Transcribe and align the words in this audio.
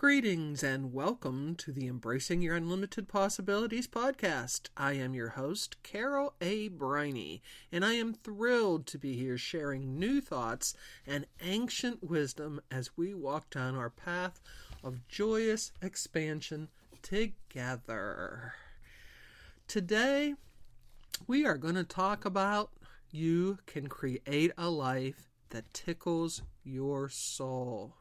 Greetings 0.00 0.62
and 0.62 0.94
welcome 0.94 1.54
to 1.56 1.72
the 1.72 1.86
Embracing 1.86 2.40
Your 2.40 2.56
Unlimited 2.56 3.06
Possibilities 3.06 3.86
podcast. 3.86 4.70
I 4.74 4.94
am 4.94 5.12
your 5.12 5.28
host, 5.28 5.76
Carol 5.82 6.32
A. 6.40 6.68
Briney, 6.68 7.42
and 7.70 7.84
I 7.84 7.92
am 7.92 8.14
thrilled 8.14 8.86
to 8.86 8.98
be 8.98 9.14
here 9.14 9.36
sharing 9.36 9.98
new 9.98 10.22
thoughts 10.22 10.72
and 11.06 11.26
ancient 11.42 12.02
wisdom 12.02 12.62
as 12.70 12.96
we 12.96 13.12
walk 13.12 13.50
down 13.50 13.76
our 13.76 13.90
path 13.90 14.40
of 14.82 15.06
joyous 15.06 15.70
expansion 15.82 16.70
together. 17.02 18.54
Today, 19.68 20.32
we 21.26 21.44
are 21.44 21.58
going 21.58 21.74
to 21.74 21.84
talk 21.84 22.24
about 22.24 22.70
you 23.10 23.58
can 23.66 23.88
create 23.88 24.52
a 24.56 24.70
life 24.70 25.28
that 25.50 25.74
tickles 25.74 26.40
your 26.64 27.10
soul. 27.10 27.96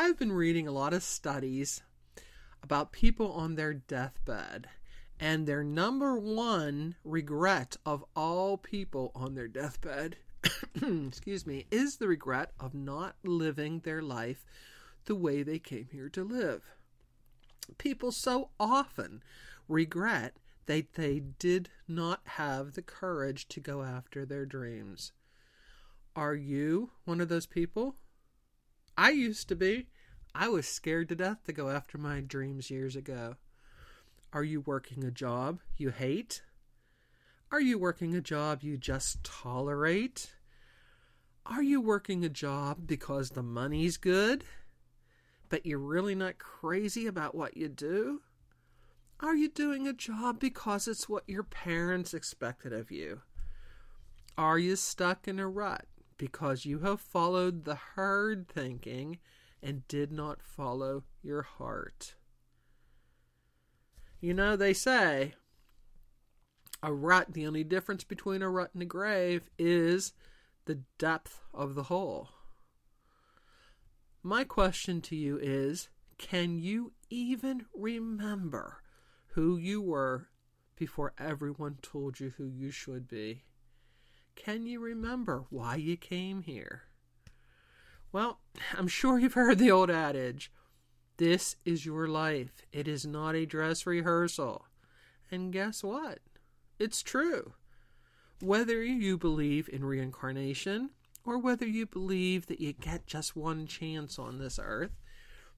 I've 0.00 0.16
been 0.16 0.30
reading 0.30 0.68
a 0.68 0.72
lot 0.72 0.94
of 0.94 1.02
studies 1.02 1.82
about 2.62 2.92
people 2.92 3.32
on 3.32 3.56
their 3.56 3.74
deathbed, 3.74 4.68
and 5.18 5.44
their 5.44 5.64
number 5.64 6.16
one 6.16 6.94
regret 7.02 7.76
of 7.84 8.04
all 8.14 8.58
people 8.58 9.10
on 9.16 9.34
their 9.34 9.48
deathbed, 9.48 10.18
excuse 10.80 11.44
me, 11.44 11.66
is 11.72 11.96
the 11.96 12.06
regret 12.06 12.52
of 12.60 12.74
not 12.74 13.16
living 13.24 13.80
their 13.80 14.00
life 14.00 14.44
the 15.06 15.16
way 15.16 15.42
they 15.42 15.58
came 15.58 15.88
here 15.90 16.08
to 16.10 16.22
live. 16.22 16.62
People 17.76 18.12
so 18.12 18.50
often 18.60 19.20
regret 19.66 20.36
that 20.66 20.92
they 20.92 21.18
did 21.18 21.70
not 21.88 22.20
have 22.24 22.74
the 22.74 22.82
courage 22.82 23.48
to 23.48 23.58
go 23.58 23.82
after 23.82 24.24
their 24.24 24.46
dreams. 24.46 25.10
Are 26.14 26.36
you 26.36 26.92
one 27.04 27.20
of 27.20 27.28
those 27.28 27.46
people? 27.46 27.96
I 28.98 29.10
used 29.10 29.48
to 29.48 29.54
be. 29.54 29.86
I 30.34 30.48
was 30.48 30.66
scared 30.66 31.08
to 31.10 31.14
death 31.14 31.44
to 31.44 31.52
go 31.52 31.70
after 31.70 31.96
my 31.96 32.18
dreams 32.18 32.68
years 32.68 32.96
ago. 32.96 33.36
Are 34.32 34.42
you 34.42 34.60
working 34.60 35.04
a 35.04 35.12
job 35.12 35.60
you 35.76 35.90
hate? 35.90 36.42
Are 37.52 37.60
you 37.60 37.78
working 37.78 38.16
a 38.16 38.20
job 38.20 38.64
you 38.64 38.76
just 38.76 39.22
tolerate? 39.22 40.32
Are 41.46 41.62
you 41.62 41.80
working 41.80 42.24
a 42.24 42.28
job 42.28 42.88
because 42.88 43.30
the 43.30 43.42
money's 43.42 43.98
good, 43.98 44.42
but 45.48 45.64
you're 45.64 45.78
really 45.78 46.16
not 46.16 46.38
crazy 46.38 47.06
about 47.06 47.36
what 47.36 47.56
you 47.56 47.68
do? 47.68 48.22
Are 49.20 49.36
you 49.36 49.48
doing 49.48 49.86
a 49.86 49.92
job 49.92 50.40
because 50.40 50.88
it's 50.88 51.08
what 51.08 51.22
your 51.28 51.44
parents 51.44 52.14
expected 52.14 52.72
of 52.72 52.90
you? 52.90 53.22
Are 54.36 54.58
you 54.58 54.74
stuck 54.74 55.28
in 55.28 55.38
a 55.38 55.46
rut 55.46 55.86
because 56.18 56.66
you 56.66 56.80
have 56.80 57.00
followed 57.00 57.64
the 57.64 57.76
herd 57.76 58.48
thinking 58.48 59.18
and 59.62 59.88
did 59.88 60.12
not 60.12 60.42
follow 60.42 61.04
your 61.22 61.42
heart. 61.42 62.14
You 64.20 64.34
know, 64.34 64.56
they 64.56 64.74
say 64.74 65.34
a 66.82 66.92
rut, 66.92 67.32
the 67.32 67.46
only 67.46 67.64
difference 67.64 68.04
between 68.04 68.42
a 68.42 68.50
rut 68.50 68.70
and 68.74 68.82
a 68.82 68.86
grave 68.86 69.48
is 69.58 70.12
the 70.66 70.80
depth 70.98 71.40
of 71.54 71.74
the 71.74 71.84
hole. 71.84 72.28
My 74.22 74.44
question 74.44 75.00
to 75.02 75.16
you 75.16 75.38
is 75.40 75.88
can 76.18 76.58
you 76.58 76.92
even 77.10 77.66
remember 77.72 78.82
who 79.28 79.56
you 79.56 79.80
were 79.80 80.28
before 80.76 81.14
everyone 81.18 81.78
told 81.80 82.18
you 82.18 82.34
who 82.36 82.46
you 82.46 82.70
should 82.72 83.08
be? 83.08 83.44
Can 84.38 84.64
you 84.66 84.80
remember 84.80 85.44
why 85.50 85.74
you 85.74 85.98
came 85.98 86.40
here? 86.42 86.84
Well, 88.12 88.40
I'm 88.74 88.88
sure 88.88 89.18
you've 89.18 89.34
heard 89.34 89.58
the 89.58 89.70
old 89.70 89.90
adage 89.90 90.50
this 91.18 91.56
is 91.64 91.84
your 91.84 92.06
life. 92.06 92.62
It 92.72 92.86
is 92.86 93.04
not 93.04 93.34
a 93.34 93.44
dress 93.44 93.86
rehearsal. 93.86 94.66
And 95.32 95.52
guess 95.52 95.82
what? 95.82 96.20
It's 96.78 97.02
true. 97.02 97.54
Whether 98.40 98.84
you 98.84 99.18
believe 99.18 99.68
in 99.68 99.84
reincarnation 99.84 100.90
or 101.24 101.38
whether 101.38 101.66
you 101.66 101.86
believe 101.86 102.46
that 102.46 102.60
you 102.60 102.72
get 102.72 103.08
just 103.08 103.34
one 103.34 103.66
chance 103.66 104.16
on 104.16 104.38
this 104.38 104.60
earth, 104.62 104.92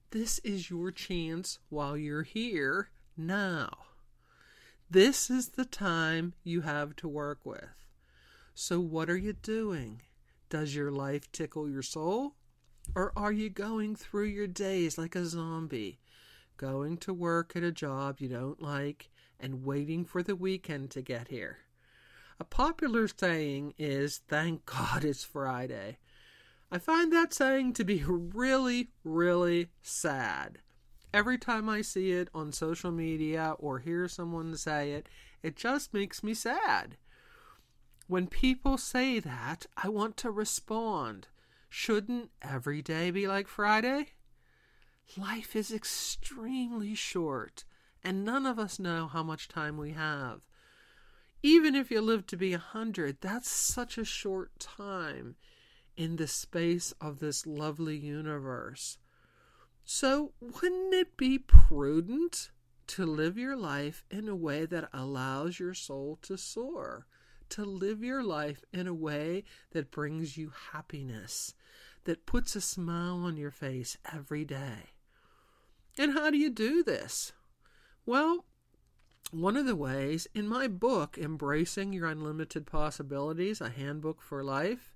this 0.09 0.39
is 0.39 0.71
your 0.71 0.89
chance 0.89 1.59
while 1.69 1.95
you're 1.95 2.23
here 2.23 2.89
now. 3.15 3.69
This 4.89 5.29
is 5.29 5.49
the 5.49 5.65
time 5.65 6.33
you 6.43 6.61
have 6.61 6.95
to 6.97 7.07
work 7.07 7.45
with. 7.45 7.80
So, 8.53 8.79
what 8.79 9.09
are 9.09 9.17
you 9.17 9.33
doing? 9.33 10.01
Does 10.49 10.75
your 10.75 10.91
life 10.91 11.31
tickle 11.31 11.69
your 11.69 11.81
soul? 11.81 12.35
Or 12.95 13.13
are 13.15 13.31
you 13.31 13.49
going 13.49 13.95
through 13.95 14.25
your 14.25 14.47
days 14.47 14.97
like 14.97 15.15
a 15.15 15.25
zombie, 15.25 15.99
going 16.57 16.97
to 16.97 17.13
work 17.13 17.55
at 17.55 17.63
a 17.63 17.71
job 17.71 18.19
you 18.19 18.27
don't 18.27 18.61
like 18.61 19.09
and 19.39 19.63
waiting 19.63 20.03
for 20.03 20.21
the 20.21 20.35
weekend 20.35 20.91
to 20.91 21.01
get 21.01 21.29
here? 21.29 21.59
A 22.39 22.43
popular 22.43 23.07
saying 23.07 23.73
is, 23.77 24.21
Thank 24.27 24.65
God 24.65 25.05
it's 25.05 25.23
Friday. 25.23 25.97
I 26.71 26.79
find 26.79 27.13
that 27.13 27.33
saying 27.33 27.73
to 27.73 27.83
be 27.83 28.03
really, 28.05 28.89
really 29.03 29.69
sad. 29.81 30.59
Every 31.13 31.37
time 31.37 31.69
I 31.69 31.81
see 31.81 32.11
it 32.11 32.29
on 32.33 32.51
social 32.51 32.91
media 32.91 33.55
or 33.59 33.79
hear 33.79 34.07
someone 34.07 34.55
say 34.55 34.91
it, 34.91 35.07
it 35.43 35.55
just 35.55 35.93
makes 35.93 36.23
me 36.23 36.33
sad. 36.33 36.97
When 38.11 38.27
people 38.27 38.77
say 38.77 39.21
that, 39.21 39.67
I 39.77 39.87
want 39.87 40.17
to 40.17 40.31
respond. 40.31 41.29
Shouldn't 41.69 42.29
every 42.41 42.81
day 42.81 43.09
be 43.09 43.25
like 43.25 43.47
Friday? 43.47 44.07
Life 45.15 45.55
is 45.55 45.71
extremely 45.71 46.93
short, 46.93 47.63
and 48.03 48.25
none 48.25 48.45
of 48.45 48.59
us 48.59 48.79
know 48.79 49.07
how 49.07 49.23
much 49.23 49.47
time 49.47 49.77
we 49.77 49.91
have. 49.91 50.41
Even 51.41 51.73
if 51.73 51.89
you 51.89 52.01
live 52.01 52.27
to 52.27 52.35
be 52.35 52.51
a 52.51 52.57
hundred, 52.57 53.21
that's 53.21 53.49
such 53.49 53.97
a 53.97 54.03
short 54.03 54.59
time 54.59 55.37
in 55.95 56.17
the 56.17 56.27
space 56.27 56.91
of 56.99 57.19
this 57.19 57.47
lovely 57.47 57.95
universe. 57.95 58.97
So, 59.85 60.33
wouldn't 60.41 60.93
it 60.93 61.15
be 61.15 61.39
prudent 61.39 62.51
to 62.87 63.05
live 63.05 63.37
your 63.37 63.55
life 63.55 64.03
in 64.11 64.27
a 64.27 64.35
way 64.35 64.65
that 64.65 64.89
allows 64.91 65.61
your 65.61 65.73
soul 65.73 66.19
to 66.23 66.37
soar? 66.37 67.07
To 67.51 67.65
live 67.65 68.01
your 68.01 68.23
life 68.23 68.63
in 68.71 68.87
a 68.87 68.93
way 68.93 69.43
that 69.71 69.91
brings 69.91 70.37
you 70.37 70.53
happiness, 70.71 71.53
that 72.05 72.25
puts 72.25 72.55
a 72.55 72.61
smile 72.61 73.25
on 73.25 73.35
your 73.35 73.51
face 73.51 73.97
every 74.09 74.45
day. 74.45 74.93
And 75.97 76.13
how 76.13 76.29
do 76.29 76.37
you 76.37 76.49
do 76.49 76.81
this? 76.81 77.33
Well, 78.05 78.45
one 79.31 79.57
of 79.57 79.65
the 79.65 79.75
ways 79.75 80.29
in 80.33 80.47
my 80.47 80.69
book, 80.69 81.17
Embracing 81.17 81.91
Your 81.91 82.07
Unlimited 82.07 82.65
Possibilities, 82.65 83.59
a 83.59 83.69
handbook 83.69 84.21
for 84.21 84.45
life, 84.45 84.95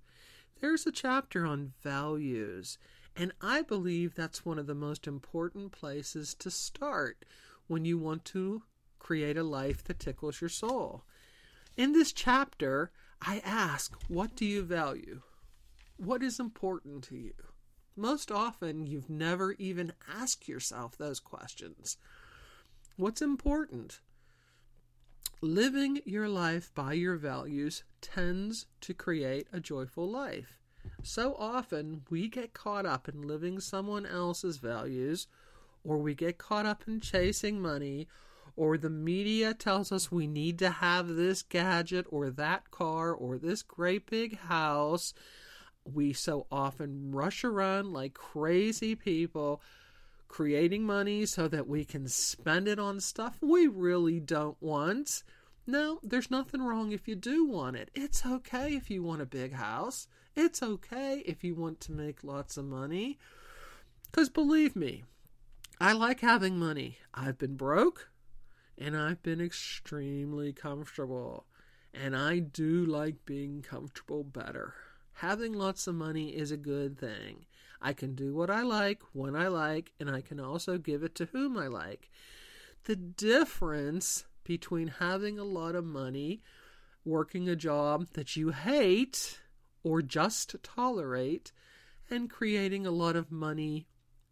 there's 0.61 0.87
a 0.87 0.93
chapter 0.93 1.45
on 1.45 1.73
values. 1.83 2.77
And 3.17 3.33
I 3.41 3.63
believe 3.63 4.15
that's 4.15 4.45
one 4.45 4.59
of 4.59 4.67
the 4.67 4.73
most 4.73 5.07
important 5.07 5.73
places 5.73 6.33
to 6.35 6.49
start 6.49 7.25
when 7.67 7.83
you 7.83 7.97
want 7.97 8.23
to 8.25 8.63
create 8.97 9.37
a 9.37 9.43
life 9.43 9.83
that 9.83 9.99
tickles 9.99 10.39
your 10.39 10.49
soul. 10.49 11.03
In 11.77 11.91
this 11.91 12.13
chapter, 12.13 12.91
I 13.21 13.41
ask, 13.43 13.93
What 14.07 14.35
do 14.35 14.45
you 14.45 14.63
value? 14.63 15.21
What 15.97 16.23
is 16.23 16.39
important 16.39 17.03
to 17.05 17.15
you? 17.15 17.33
Most 17.97 18.31
often, 18.31 18.87
you've 18.87 19.09
never 19.09 19.53
even 19.53 19.93
asked 20.07 20.47
yourself 20.47 20.97
those 20.97 21.19
questions. 21.19 21.97
What's 22.95 23.21
important? 23.21 23.99
Living 25.41 25.99
your 26.05 26.29
life 26.29 26.71
by 26.73 26.93
your 26.93 27.17
values 27.17 27.83
tends 27.99 28.67
to 28.81 28.93
create 28.93 29.47
a 29.51 29.59
joyful 29.59 30.09
life. 30.09 30.59
So 31.03 31.35
often 31.37 32.03
we 32.09 32.29
get 32.29 32.53
caught 32.53 32.85
up 32.85 33.09
in 33.09 33.27
living 33.27 33.59
someone 33.59 34.05
else's 34.05 34.57
values, 34.57 35.27
or 35.83 35.97
we 35.97 36.15
get 36.15 36.37
caught 36.37 36.65
up 36.65 36.83
in 36.87 37.01
chasing 37.01 37.61
money, 37.61 38.07
or 38.55 38.77
the 38.77 38.89
media 38.89 39.53
tells 39.53 39.91
us 39.91 40.11
we 40.11 40.27
need 40.27 40.59
to 40.59 40.69
have 40.69 41.07
this 41.07 41.43
gadget 41.43 42.05
or 42.09 42.29
that 42.29 42.71
car 42.71 43.11
or 43.13 43.37
this 43.37 43.61
great 43.61 44.09
big 44.09 44.37
house. 44.37 45.13
We 45.83 46.13
so 46.13 46.47
often 46.51 47.11
rush 47.11 47.43
around 47.43 47.93
like 47.93 48.13
crazy 48.13 48.95
people 48.95 49.61
creating 50.27 50.83
money 50.83 51.25
so 51.25 51.47
that 51.47 51.67
we 51.67 51.85
can 51.85 52.07
spend 52.07 52.67
it 52.67 52.79
on 52.79 52.99
stuff 52.99 53.37
we 53.41 53.67
really 53.67 54.19
don't 54.19 54.57
want. 54.61 55.23
No, 55.67 55.99
there's 56.03 56.31
nothing 56.31 56.61
wrong 56.61 56.91
if 56.91 57.07
you 57.07 57.15
do 57.15 57.45
want 57.45 57.75
it. 57.75 57.89
It's 57.93 58.25
okay 58.25 58.75
if 58.75 58.89
you 58.89 59.03
want 59.03 59.21
a 59.21 59.25
big 59.25 59.53
house. 59.53 60.07
It's 60.35 60.61
okay 60.61 61.23
if 61.25 61.43
you 61.43 61.55
want 61.55 61.79
to 61.81 61.91
make 61.91 62.23
lots 62.23 62.57
of 62.57 62.65
money. 62.65 63.17
Because 64.11 64.29
believe 64.29 64.75
me, 64.75 65.03
I 65.79 65.93
like 65.93 66.19
having 66.21 66.57
money. 66.57 66.97
I've 67.13 67.37
been 67.37 67.55
broke 67.55 68.09
and 68.77 68.95
I've 68.95 69.21
been 69.23 69.41
extremely 69.41 70.53
comfortable. 70.53 71.45
And 71.93 72.15
I 72.15 72.39
do 72.39 72.85
like 72.85 73.25
being 73.25 73.61
comfortable 73.61 74.23
better. 74.23 74.73
Having 75.13 75.53
lots 75.53 75.87
of 75.87 75.95
money 75.95 76.29
is 76.29 76.51
a 76.51 76.57
good 76.57 76.99
thing. 76.99 77.45
I 77.81 77.93
can 77.93 78.15
do 78.15 78.33
what 78.33 78.49
I 78.49 78.63
like 78.63 79.01
when 79.13 79.35
I 79.35 79.47
like, 79.47 79.91
and 79.99 80.09
I 80.09 80.19
can 80.21 80.39
also 80.39 80.77
give 80.77 81.03
it 81.03 81.15
to 81.15 81.25
whom 81.25 81.57
I 81.57 81.67
like. 81.67 82.09
The 82.83 82.95
difference 82.95 84.25
between 84.43 84.87
having 84.87 85.39
a 85.39 85.43
lot 85.43 85.75
of 85.75 85.85
money, 85.85 86.41
working 87.05 87.47
a 87.47 87.55
job 87.55 88.07
that 88.13 88.35
you 88.35 88.49
hate 88.49 89.39
or 89.83 90.01
just 90.01 90.55
tolerate, 90.63 91.51
and 92.09 92.29
creating 92.29 92.85
a 92.85 92.91
lot 92.91 93.15
of 93.15 93.31
money 93.31 93.87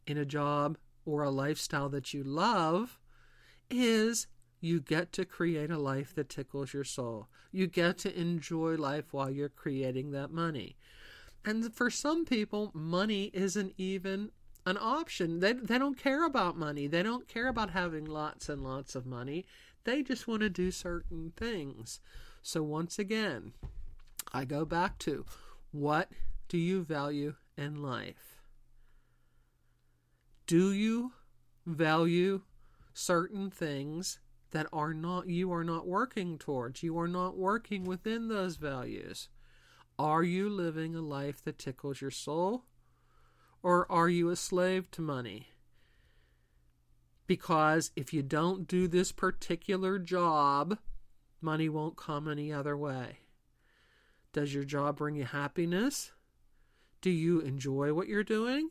in 0.06 0.18
a 0.18 0.26
job 0.26 0.78
or 1.06 1.24
a 1.24 1.30
lifestyle 1.30 1.90
that 1.90 2.14
you 2.14 2.24
love 2.24 3.00
is 3.70 4.28
you 4.64 4.80
get 4.80 5.12
to 5.12 5.26
create 5.26 5.70
a 5.70 5.78
life 5.78 6.16
that 6.16 6.30
tickles 6.30 6.74
your 6.74 6.86
soul. 6.86 7.28
You 7.52 7.68
get 7.68 7.98
to 8.00 8.18
enjoy 8.18 8.76
life 8.76 9.12
while 9.12 9.30
you're 9.30 9.50
creating 9.50 10.12
that 10.12 10.32
money. 10.32 10.78
And 11.44 11.76
for 11.76 11.90
some 11.90 12.24
people, 12.24 12.72
money 12.74 13.30
isn't 13.34 13.74
even 13.78 14.32
an 14.66 14.78
option. 14.80 15.42
They, 15.42 15.52
they 15.52 15.78
don't 15.78 15.98
care 15.98 16.26
about 16.26 16.58
money. 16.58 16.88
They 16.88 17.04
don't 17.04 17.28
care 17.28 17.50
about 17.50 17.72
having 17.72 18.06
lots 18.06 18.48
and 18.48 18.64
lots 18.64 18.96
of 18.96 19.06
money. 19.06 19.46
They 19.84 20.02
just 20.02 20.30
want 20.30 20.44
to 20.44 20.50
do 20.50 20.72
certain 20.72 21.34
things. 21.36 22.00
So, 22.42 22.64
once 22.64 22.98
again, 22.98 23.52
I 24.32 24.46
go 24.46 24.64
back 24.64 24.98
to 25.00 25.26
what 25.72 26.10
do 26.48 26.58
you 26.58 26.86
value 26.86 27.36
in 27.58 27.82
life? 27.84 28.40
Do 30.48 30.72
you 30.72 31.12
value 31.66 32.44
certain 32.94 33.50
things 33.50 34.20
that 34.54 34.68
are 34.72 34.94
not 34.94 35.28
you 35.28 35.52
are 35.52 35.64
not 35.64 35.88
working 35.88 36.38
towards. 36.38 36.82
You 36.82 36.98
are 37.00 37.08
not 37.08 37.36
working 37.36 37.84
within 37.84 38.30
those 38.30 38.56
values. 38.56 39.28
Are 40.00 40.24
you 40.24 40.50
living 40.50 40.96
a 40.96 41.02
life 41.02 41.44
that 41.44 41.60
tickles 41.60 42.02
your 42.02 42.12
soul? 42.12 42.64
Or 43.62 43.92
are 43.92 44.10
you 44.10 44.30
a 44.30 44.36
slave 44.36 44.90
to 44.92 45.02
money? 45.02 45.50
Because 47.28 47.92
if 47.96 48.14
you 48.14 48.24
don't 48.24 48.68
do 48.68 48.88
this 48.88 49.12
particular 49.12 50.00
job 50.00 50.78
money 51.42 51.68
won't 51.68 51.98
come 51.98 52.28
any 52.30 52.54
other 52.54 52.78
way. 52.78 53.18
Does 54.32 54.54
your 54.54 54.64
job 54.64 54.98
bring 54.98 55.16
you 55.16 55.26
happiness? 55.26 56.12
Do 57.02 57.10
you 57.10 57.42
enjoy 57.42 57.94
what 57.94 58.08
you're 58.08 58.24
doing? 58.24 58.70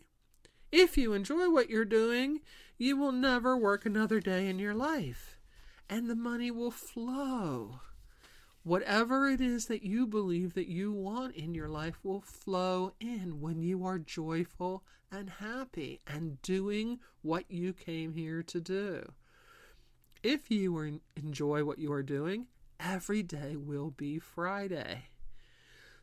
If 0.70 0.96
you 0.96 1.12
enjoy 1.12 1.50
what 1.50 1.68
you're 1.68 1.84
doing 1.84 2.40
you 2.78 2.96
will 2.96 3.12
never 3.12 3.56
work 3.56 3.86
another 3.86 4.18
day 4.18 4.48
in 4.48 4.58
your 4.58 4.74
life 4.74 5.38
and 5.92 6.08
the 6.08 6.16
money 6.16 6.50
will 6.50 6.70
flow. 6.70 7.78
Whatever 8.62 9.28
it 9.28 9.42
is 9.42 9.66
that 9.66 9.82
you 9.82 10.06
believe 10.06 10.54
that 10.54 10.66
you 10.66 10.90
want 10.90 11.36
in 11.36 11.54
your 11.54 11.68
life 11.68 11.98
will 12.02 12.22
flow 12.22 12.94
in 12.98 13.42
when 13.42 13.62
you 13.62 13.84
are 13.84 13.98
joyful 13.98 14.84
and 15.10 15.28
happy 15.28 16.00
and 16.06 16.40
doing 16.40 16.98
what 17.20 17.44
you 17.50 17.74
came 17.74 18.14
here 18.14 18.42
to 18.42 18.58
do. 18.58 19.12
If 20.22 20.50
you 20.50 21.00
enjoy 21.14 21.62
what 21.62 21.78
you 21.78 21.92
are 21.92 22.02
doing, 22.02 22.46
every 22.80 23.22
day 23.22 23.56
will 23.56 23.90
be 23.90 24.18
Friday. 24.18 25.10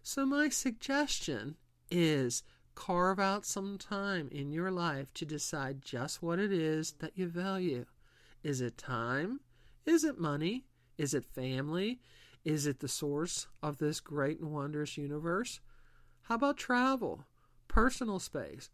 So, 0.03 0.23
my 0.23 0.49
suggestion 0.49 1.55
is 1.89 2.43
carve 2.75 3.19
out 3.19 3.43
some 3.43 3.79
time 3.79 4.29
in 4.31 4.51
your 4.51 4.69
life 4.69 5.11
to 5.15 5.25
decide 5.25 5.81
just 5.81 6.21
what 6.21 6.37
it 6.37 6.51
is 6.51 6.91
that 6.99 7.17
you 7.17 7.27
value. 7.27 7.85
Is 8.43 8.61
it 8.61 8.77
time? 8.77 9.39
Is 9.85 10.03
it 10.03 10.19
money? 10.19 10.65
Is 10.97 11.13
it 11.13 11.25
family? 11.25 11.99
Is 12.45 12.67
it 12.67 12.79
the 12.79 12.87
source 12.87 13.47
of 13.61 13.77
this 13.77 13.99
great 13.99 14.39
and 14.39 14.51
wondrous 14.51 14.97
universe? 14.97 15.59
How 16.23 16.35
about 16.35 16.57
travel? 16.57 17.25
Personal 17.67 18.19
space? 18.19 18.69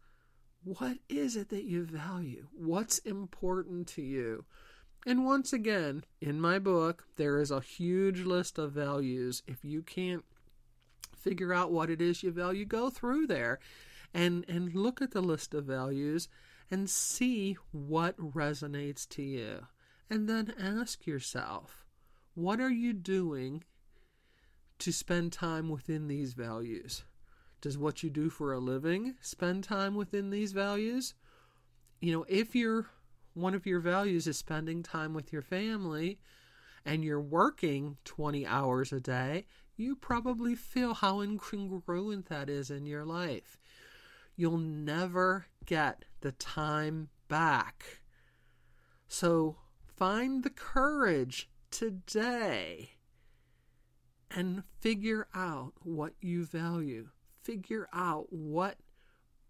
What 0.64 0.98
is 1.08 1.36
it 1.36 1.48
that 1.50 1.64
you 1.64 1.84
value? 1.84 2.48
What's 2.52 2.98
important 2.98 3.86
to 3.88 4.02
you? 4.02 4.44
And 5.06 5.24
once 5.24 5.52
again, 5.52 6.04
in 6.20 6.40
my 6.40 6.58
book, 6.58 7.04
there 7.16 7.40
is 7.40 7.52
a 7.52 7.60
huge 7.60 8.22
list 8.22 8.58
of 8.58 8.72
values. 8.72 9.42
If 9.46 9.64
you 9.64 9.82
can't 9.82 10.24
figure 11.14 11.54
out 11.54 11.70
what 11.70 11.90
it 11.90 12.00
is 12.00 12.22
you 12.22 12.32
value, 12.32 12.64
go 12.64 12.90
through 12.90 13.28
there 13.28 13.60
and, 14.12 14.44
and 14.48 14.74
look 14.74 15.00
at 15.00 15.12
the 15.12 15.20
list 15.20 15.54
of 15.54 15.64
values 15.64 16.28
and 16.70 16.90
see 16.90 17.56
what 17.70 18.16
resonates 18.16 19.08
to 19.10 19.22
you. 19.22 19.66
And 20.08 20.28
then 20.28 20.54
ask 20.58 21.06
yourself, 21.06 21.84
what 22.34 22.60
are 22.60 22.70
you 22.70 22.92
doing 22.92 23.64
to 24.78 24.92
spend 24.92 25.32
time 25.32 25.68
within 25.68 26.06
these 26.06 26.32
values? 26.32 27.04
Does 27.60 27.78
what 27.78 28.02
you 28.02 28.10
do 28.10 28.30
for 28.30 28.52
a 28.52 28.58
living 28.58 29.14
spend 29.20 29.64
time 29.64 29.94
within 29.94 30.30
these 30.30 30.52
values? 30.52 31.14
You 32.00 32.12
know, 32.12 32.26
if 32.28 32.54
your 32.54 32.86
one 33.34 33.54
of 33.54 33.66
your 33.66 33.80
values 33.80 34.26
is 34.26 34.38
spending 34.38 34.82
time 34.82 35.12
with 35.12 35.32
your 35.32 35.42
family 35.42 36.18
and 36.84 37.04
you're 37.04 37.20
working 37.20 37.96
20 38.04 38.46
hours 38.46 38.92
a 38.92 39.00
day, 39.00 39.46
you 39.76 39.96
probably 39.96 40.54
feel 40.54 40.94
how 40.94 41.16
incongruent 41.16 42.28
that 42.28 42.48
is 42.48 42.70
in 42.70 42.86
your 42.86 43.04
life. 43.04 43.58
You'll 44.36 44.58
never 44.58 45.46
get 45.64 46.04
the 46.20 46.32
time 46.32 47.08
back. 47.28 48.00
So, 49.08 49.56
Find 49.96 50.42
the 50.42 50.50
courage 50.50 51.48
today 51.70 52.90
and 54.30 54.62
figure 54.80 55.26
out 55.34 55.72
what 55.82 56.12
you 56.20 56.44
value. 56.44 57.08
Figure 57.42 57.88
out 57.94 58.30
what 58.30 58.76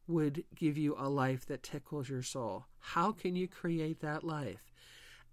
would 0.06 0.44
give 0.54 0.78
you 0.78 0.94
a 0.96 1.08
life 1.08 1.46
that 1.46 1.64
tickles 1.64 2.08
your 2.08 2.22
soul. 2.22 2.66
How 2.78 3.10
can 3.10 3.34
you 3.34 3.48
create 3.48 4.00
that 4.00 4.22
life? 4.22 4.70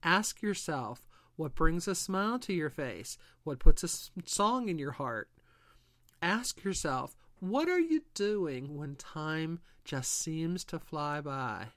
Ask 0.02 0.42
yourself 0.42 1.08
what 1.36 1.54
brings 1.54 1.88
a 1.88 1.94
smile 1.94 2.40
to 2.40 2.54
your 2.54 2.72
face, 2.72 3.18
what 3.44 3.60
puts 3.60 3.84
a 3.84 3.90
song 4.26 4.68
in 4.68 4.80
your 4.80 4.94
heart. 4.94 5.30
Ask 6.24 6.64
yourself, 6.64 7.16
what 7.40 7.70
are 7.70 7.80
you 7.80 8.02
doing 8.16 8.76
when 8.78 8.96
time 8.96 9.60
just 9.86 10.12
seems 10.12 10.64
to 10.66 10.80
fly 10.80 11.22
by? 11.22 11.68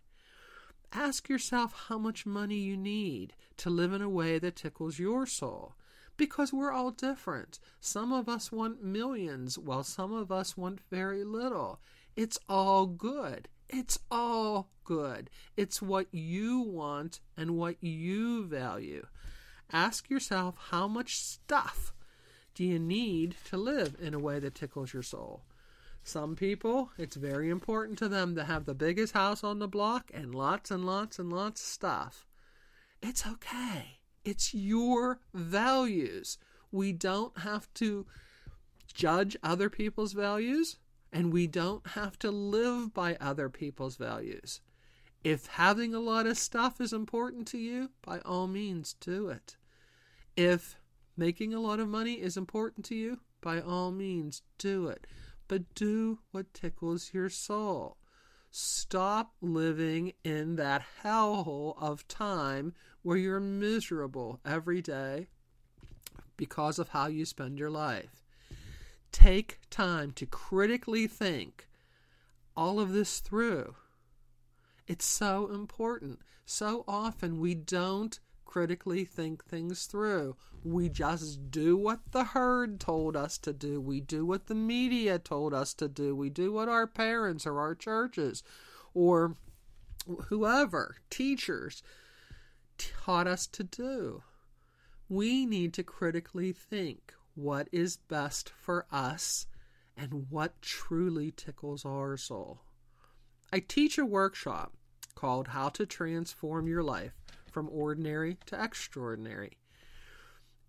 Ask 0.93 1.29
yourself 1.29 1.75
how 1.89 1.99
much 1.99 2.27
money 2.27 2.57
you 2.57 2.77
need 2.77 3.35
to 3.59 3.71
live 3.71 3.93
in 3.93 4.03
a 4.03 4.09
way 4.09 4.39
that 4.39 4.57
tickles 4.57 4.99
your 4.99 5.27
soul. 5.27 5.75
Because 6.17 6.53
we're 6.53 6.73
all 6.73 6.91
different. 6.91 7.59
Some 7.81 8.13
of 8.13 8.29
us 8.29 8.51
want 8.51 8.83
millions, 8.83 9.59
while 9.59 9.85
some 9.85 10.13
of 10.13 10.33
us 10.33 10.57
want 10.57 10.81
very 10.91 11.25
little. 11.25 11.81
It's 12.15 12.39
all 12.49 12.87
good. 12.87 13.49
It's 13.69 13.99
all 14.11 14.71
good. 14.85 15.29
It's 15.57 15.83
what 15.83 16.07
you 16.13 16.61
want 16.61 17.21
and 17.37 17.57
what 17.57 17.77
you 17.83 18.47
value. 18.47 19.07
Ask 19.73 20.09
yourself 20.09 20.55
how 20.71 20.89
much 20.89 21.19
stuff 21.19 21.93
do 22.55 22.65
you 22.65 22.79
need 22.79 23.37
to 23.47 23.57
live 23.59 23.97
in 24.01 24.15
a 24.15 24.19
way 24.19 24.39
that 24.39 24.55
tickles 24.55 24.95
your 24.95 25.03
soul? 25.03 25.43
Some 26.07 26.37
people, 26.37 26.93
it's 26.99 27.17
very 27.17 27.51
important 27.51 27.99
to 27.99 28.09
them 28.09 28.37
to 28.37 28.45
have 28.45 28.65
the 28.65 28.75
biggest 28.75 29.13
house 29.13 29.43
on 29.43 29.59
the 29.59 29.67
block 29.67 30.09
and 30.15 30.33
lots 30.33 30.71
and 30.71 30.87
lots 30.87 31.19
and 31.19 31.33
lots 31.33 31.61
of 31.61 31.67
stuff. 31.67 32.25
It's 33.03 33.27
okay. 33.27 33.99
It's 34.25 34.55
your 34.55 35.19
values. 35.35 36.39
We 36.71 36.93
don't 36.93 37.37
have 37.39 37.67
to 37.75 38.07
judge 38.95 39.37
other 39.43 39.69
people's 39.69 40.13
values. 40.13 40.79
and 41.13 41.33
we 41.33 41.47
don't 41.47 41.87
have 41.89 42.19
to 42.19 42.31
live 42.31 42.93
by 42.93 43.17
other 43.21 43.49
people's 43.49 43.97
values. 43.97 44.61
If 45.25 45.47
having 45.47 45.95
a 45.95 46.01
lot 46.01 46.27
of 46.27 46.37
stuff 46.37 46.81
is 46.81 46.93
important 46.93 47.49
to 47.49 47.59
you, 47.59 47.91
by 48.03 48.19
all 48.21 48.47
means 48.47 48.95
do 49.01 49.29
it. 49.29 49.57
If 50.37 50.77
making 51.17 51.55
a 51.55 51.61
lot 51.61 51.81
of 51.81 51.89
money 51.89 52.15
is 52.15 52.37
important 52.37 52.85
to 52.87 52.95
you, 52.95 53.21
by 53.41 53.61
all 53.61 53.91
means 53.93 54.43
do 54.59 54.89
it. 54.89 55.07
But 55.49 55.75
do 55.75 56.19
what 56.31 56.53
tickles 56.53 57.11
your 57.13 57.29
soul. 57.29 57.99
Stop 58.51 59.35
living 59.41 60.13
in 60.25 60.57
that 60.57 60.83
hellhole 61.03 61.75
of 61.81 62.09
time 62.09 62.75
where 63.03 63.17
you're 63.17 63.41
miserable 63.41 64.41
every 64.45 64.81
day 64.81 65.29
because 66.37 66.79
of 66.79 66.89
how 66.89 67.07
you 67.07 67.25
spend 67.25 67.59
your 67.59 67.71
life. 67.71 68.23
Take 69.13 69.61
time 69.71 70.11
to 70.13 70.27
critically 70.27 71.07
think 71.07 71.69
all 72.57 72.81
of 72.81 72.93
this 72.93 73.21
through. 73.21 73.75
It's 74.87 75.05
so 75.05 75.49
important. 75.49 76.21
So 76.45 76.85
often 76.87 77.41
we 77.41 77.55
don't 77.55 78.19
critically 78.47 79.05
think 79.05 79.45
things 79.45 79.85
through. 79.85 80.37
We 80.65 80.89
just 80.89 81.51
do 81.51 81.77
what 81.77 82.01
the 82.13 82.25
herd 82.25 82.81
told 82.81 83.17
us 83.17 83.37
to 83.39 83.53
do. 83.53 83.81
We 83.81 84.01
do 84.01 84.25
what 84.25 84.47
the 84.47 84.55
media 84.55 85.19
told 85.19 85.53
us 85.53 85.75
to 85.75 85.89
do. 85.89 86.17
We 86.17 86.31
do 86.31 86.53
what 86.53 86.69
our 86.69 86.87
parents 86.87 87.47
or 87.47 87.61
our 87.61 87.75
churches 87.75 88.43
or 88.95 89.37
whoever, 90.29 90.97
teachers, 91.11 91.83
taught 92.79 93.27
us 93.27 93.47
to 93.49 93.65
do. 93.65 94.23
We 95.09 95.45
need 95.45 95.75
to 95.75 95.83
critically 95.83 96.53
think 96.53 97.13
what 97.35 97.69
is 97.71 97.97
best 97.97 98.49
for 98.49 98.87
us 98.91 99.47
and 99.97 100.31
what 100.31 100.61
truly 100.63 101.31
tickles 101.31 101.85
our 101.85 102.17
soul. 102.17 102.61
I 103.53 103.61
teach 103.61 103.99
a 103.99 104.07
workshop 104.07 104.73
called 105.15 105.49
How 105.49 105.69
to 105.71 105.87
Transform 105.87 106.67
Your 106.67 106.83
Life 106.83 107.13
from 107.57 107.71
Ordinary 107.73 108.37
to 108.45 108.63
Extraordinary. 108.63 109.57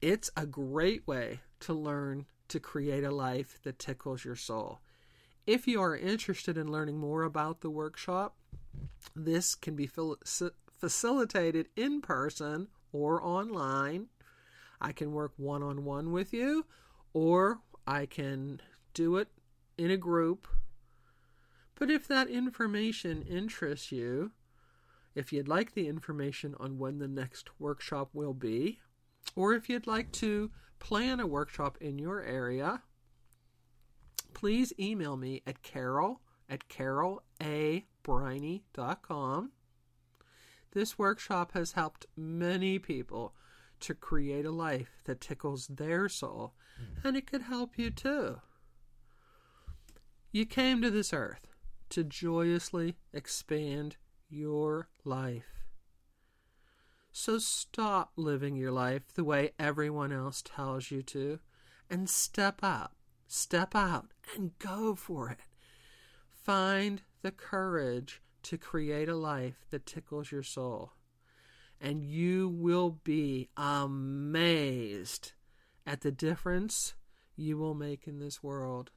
It's 0.01 0.31
a 0.37 0.45
great 0.45 1.05
way 1.05 1.41
to 1.59 1.73
learn 1.73 2.27
to 2.47 2.61
create 2.61 3.03
a 3.03 3.11
life 3.11 3.59
that 3.63 3.77
tickles 3.77 4.23
your 4.23 4.37
soul. 4.37 4.79
If 5.45 5.67
you 5.67 5.81
are 5.81 5.97
interested 5.97 6.57
in 6.57 6.71
learning 6.71 6.97
more 6.97 7.23
about 7.23 7.59
the 7.59 7.69
workshop, 7.69 8.37
this 9.13 9.53
can 9.53 9.75
be 9.75 9.89
facilitated 10.77 11.67
in 11.75 11.99
person 11.99 12.69
or 12.93 13.21
online 13.21 14.07
I 14.79 14.93
can 14.93 15.11
work 15.11 15.33
one 15.35 15.63
on 15.63 15.83
one 15.83 16.13
with 16.13 16.31
you, 16.31 16.67
or 17.11 17.59
I 17.85 18.05
can 18.05 18.61
do 18.93 19.17
it 19.17 19.27
in 19.77 19.91
a 19.91 19.97
group. 19.97 20.47
But 21.75 21.91
if 21.91 22.07
that 22.07 22.29
information 22.29 23.23
interests 23.23 23.91
you, 23.91 24.31
if 25.17 25.33
you'd 25.33 25.47
like 25.47 25.73
the 25.73 25.87
information 25.87 26.53
on 26.59 26.77
when 26.77 26.99
the 26.99 27.07
next 27.07 27.49
workshop 27.59 28.09
will 28.13 28.35
be, 28.35 28.77
or 29.35 29.53
if 29.53 29.67
you'd 29.67 29.87
like 29.87 30.11
to 30.11 30.51
plan 30.77 31.19
a 31.19 31.25
workshop 31.25 31.75
in 31.81 31.97
your 31.97 32.21
area, 32.21 32.83
please 34.35 34.71
email 34.79 35.17
me 35.17 35.41
at 35.47 35.63
carol 35.63 36.21
at 36.47 36.69
carolabriney.com. 36.69 39.51
This 40.73 40.99
workshop 40.99 41.53
has 41.53 41.71
helped 41.71 42.05
many 42.15 42.77
people 42.77 43.33
to 43.79 43.95
create 43.95 44.45
a 44.45 44.51
life 44.51 45.01
that 45.05 45.19
tickles 45.19 45.65
their 45.65 46.07
soul, 46.07 46.53
mm. 46.79 47.03
and 47.03 47.17
it 47.17 47.25
could 47.25 47.41
help 47.41 47.75
you 47.75 47.89
too. 47.89 48.39
You 50.31 50.45
came 50.45 50.79
to 50.83 50.91
this 50.91 51.11
earth 51.11 51.47
to 51.89 52.03
joyously 52.03 52.97
expand 53.13 53.95
your 54.29 54.89
life. 55.03 55.63
So 57.11 57.39
stop 57.39 58.11
living 58.15 58.55
your 58.55 58.71
life 58.71 59.03
the 59.13 59.23
way 59.23 59.51
everyone 59.57 60.11
else 60.11 60.41
tells 60.43 60.91
you 60.91 61.01
to 61.03 61.39
and 61.89 62.09
step 62.09 62.59
up, 62.61 62.95
step 63.27 63.73
out, 63.75 64.11
and 64.35 64.57
go 64.59 64.93
for 64.93 65.29
it. 65.31 65.39
Find 66.43 67.01
the 67.21 67.31
courage 67.31 68.21
to 68.43 68.57
create 68.57 69.09
a 69.09 69.15
life 69.15 69.65
that 69.71 69.85
tickles 69.85 70.31
your 70.31 70.43
soul 70.43 70.93
and 71.79 72.03
you 72.03 72.49
will 72.49 72.99
be 73.03 73.49
amazed 73.55 75.33
at 75.85 76.01
the 76.01 76.11
difference 76.11 76.95
you 77.35 77.57
will 77.57 77.75
make 77.75 78.07
in 78.07 78.19
this 78.19 78.41
world. 78.41 78.91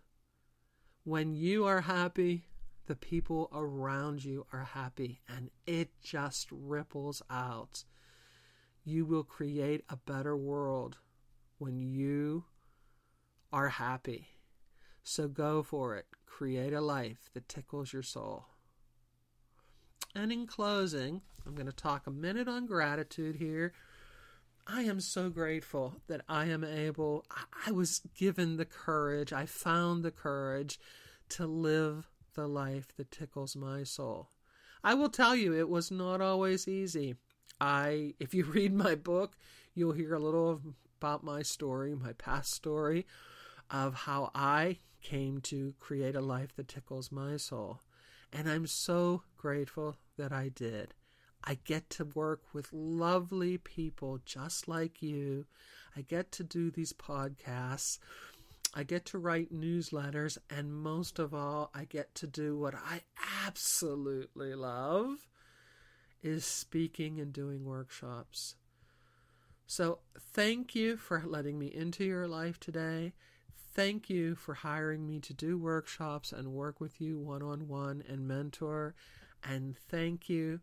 When 1.04 1.34
you 1.34 1.66
are 1.66 1.82
happy, 1.82 2.46
the 2.90 2.96
people 2.96 3.48
around 3.52 4.24
you 4.24 4.44
are 4.52 4.64
happy, 4.64 5.20
and 5.28 5.48
it 5.64 5.90
just 6.02 6.48
ripples 6.50 7.22
out. 7.30 7.84
You 8.84 9.06
will 9.06 9.22
create 9.22 9.84
a 9.88 9.96
better 9.96 10.36
world 10.36 10.96
when 11.58 11.80
you 11.80 12.46
are 13.52 13.68
happy. 13.68 14.26
So 15.04 15.28
go 15.28 15.62
for 15.62 15.94
it. 15.94 16.06
Create 16.26 16.72
a 16.72 16.80
life 16.80 17.30
that 17.32 17.48
tickles 17.48 17.92
your 17.92 18.02
soul. 18.02 18.46
And 20.12 20.32
in 20.32 20.48
closing, 20.48 21.20
I'm 21.46 21.54
going 21.54 21.66
to 21.66 21.72
talk 21.72 22.08
a 22.08 22.10
minute 22.10 22.48
on 22.48 22.66
gratitude 22.66 23.36
here. 23.36 23.72
I 24.66 24.82
am 24.82 24.98
so 25.00 25.30
grateful 25.30 25.94
that 26.08 26.22
I 26.28 26.46
am 26.46 26.64
able, 26.64 27.24
I 27.64 27.70
was 27.70 28.00
given 28.18 28.56
the 28.56 28.64
courage, 28.64 29.32
I 29.32 29.46
found 29.46 30.02
the 30.02 30.10
courage 30.10 30.80
to 31.28 31.46
live 31.46 32.08
the 32.34 32.46
life 32.46 32.88
that 32.96 33.10
tickles 33.10 33.56
my 33.56 33.84
soul. 33.84 34.30
I 34.82 34.94
will 34.94 35.10
tell 35.10 35.36
you, 35.36 35.54
it 35.54 35.68
was 35.68 35.90
not 35.90 36.20
always 36.20 36.66
easy. 36.66 37.16
I, 37.60 38.14
if 38.18 38.34
you 38.34 38.44
read 38.46 38.72
my 38.72 38.94
book, 38.94 39.36
you'll 39.74 39.92
hear 39.92 40.14
a 40.14 40.18
little 40.18 40.60
about 41.00 41.24
my 41.24 41.42
story, 41.42 41.94
my 41.94 42.12
past 42.12 42.52
story, 42.52 43.06
of 43.70 43.94
how 43.94 44.30
I 44.34 44.78
came 45.02 45.40
to 45.40 45.74
create 45.78 46.14
a 46.14 46.20
life 46.20 46.54
that 46.56 46.68
tickles 46.68 47.10
my 47.10 47.36
soul. 47.36 47.80
And 48.32 48.48
I'm 48.48 48.66
so 48.66 49.22
grateful 49.36 49.96
that 50.16 50.32
I 50.32 50.48
did. 50.48 50.94
I 51.42 51.58
get 51.64 51.88
to 51.90 52.04
work 52.04 52.42
with 52.52 52.72
lovely 52.72 53.56
people 53.58 54.20
just 54.24 54.68
like 54.68 55.02
you. 55.02 55.46
I 55.96 56.02
get 56.02 56.30
to 56.32 56.44
do 56.44 56.70
these 56.70 56.92
podcasts. 56.92 57.98
I 58.72 58.84
get 58.84 59.04
to 59.06 59.18
write 59.18 59.52
newsletters. 59.52 60.38
And 60.48 60.72
most 60.72 61.18
of 61.18 61.34
all, 61.34 61.70
I 61.74 61.84
get 61.84 62.14
to 62.16 62.26
do 62.26 62.56
what 62.56 62.74
I 62.74 63.02
absolutely 63.46 64.54
love 64.54 65.28
is 66.22 66.44
speaking 66.44 67.18
and 67.18 67.32
doing 67.32 67.64
workshops. 67.64 68.56
So, 69.66 70.00
thank 70.18 70.74
you 70.74 70.96
for 70.96 71.22
letting 71.24 71.58
me 71.58 71.66
into 71.66 72.04
your 72.04 72.26
life 72.26 72.58
today. 72.58 73.12
Thank 73.72 74.10
you 74.10 74.34
for 74.34 74.54
hiring 74.54 75.06
me 75.06 75.20
to 75.20 75.32
do 75.32 75.56
workshops 75.56 76.32
and 76.32 76.52
work 76.52 76.80
with 76.80 77.00
you 77.00 77.18
one 77.18 77.42
on 77.42 77.68
one 77.68 78.02
and 78.08 78.26
mentor. 78.26 78.94
And 79.44 79.76
thank 79.76 80.28
you 80.28 80.60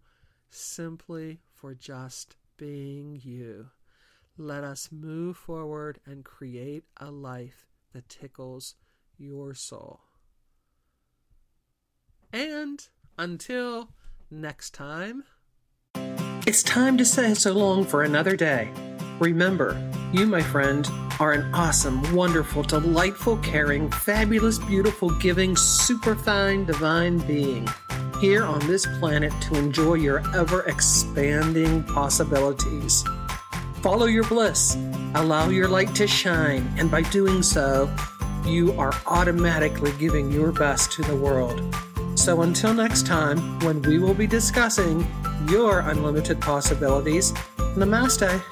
simply 0.50 1.40
for 1.54 1.74
just 1.74 2.36
being 2.58 3.20
you. 3.24 3.70
Let 4.38 4.64
us 4.64 4.90
move 4.92 5.38
forward 5.38 6.00
and 6.06 6.24
create 6.24 6.84
a 6.98 7.10
life 7.10 7.66
that 7.98 8.10
tickles 8.10 8.76
your 9.18 9.56
soul. 9.56 10.02
And 12.32 12.88
until 13.18 13.90
next 14.30 14.76
time, 14.76 15.24
it's 16.46 16.62
time 16.62 17.00
to 17.00 17.06
say 17.06 17.34
so 17.34 17.54
long 17.54 17.84
for 17.84 18.04
another 18.04 18.36
day. 18.36 18.70
Remember, 19.20 19.76
you, 20.14 20.28
my 20.28 20.44
friend, 20.44 20.88
are 21.20 21.32
an 21.32 21.52
awesome, 21.56 22.14
wonderful, 22.14 22.62
delightful, 22.62 23.38
caring, 23.38 23.90
fabulous, 23.90 24.60
beautiful, 24.60 25.10
giving, 25.18 25.56
superfine, 25.56 26.66
divine 26.66 27.18
being 27.26 27.68
here 28.22 28.46
on 28.46 28.60
this 28.68 28.86
planet 29.00 29.34
to 29.42 29.56
enjoy 29.56 29.96
your 29.96 30.20
ever 30.36 30.62
expanding 30.68 31.84
possibilities. 31.86 33.04
Follow 33.88 34.08
your 34.08 34.26
bliss, 34.26 34.76
allow 35.16 35.48
your 35.48 35.70
light 35.70 35.96
to 35.96 36.08
shine, 36.08 36.70
and 36.78 36.92
by 36.92 37.04
doing 37.04 37.42
so, 37.42 37.90
you 38.46 38.74
are 38.74 38.92
automatically 39.06 39.94
giving 39.98 40.30
your 40.30 40.52
best 40.52 40.92
to 40.92 41.04
the 41.04 41.16
world. 41.16 41.64
So 42.16 42.42
until 42.42 42.74
next 42.74 43.06
time, 43.06 43.58
when 43.62 43.82
we 43.84 43.98
will 43.98 44.14
be 44.14 44.28
discussing 44.28 45.08
your 45.50 45.80
unlimited 45.80 46.42
possibilities, 46.42 47.32
namaste. 47.78 48.44